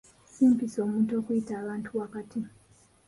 [0.31, 2.39] Si mpisa omuntu okuyita abantu wakati.